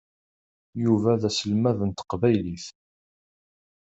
Yuba 0.83 1.11
d 1.21 1.23
aselmad 1.29 1.79
n 1.83 1.91
teqbaylit. 1.91 2.65